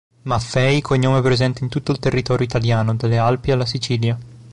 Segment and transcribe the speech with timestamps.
[0.23, 4.17] Maffei cognome presente in tutto il territorio italiano, dalle Alpi alla Sicilia.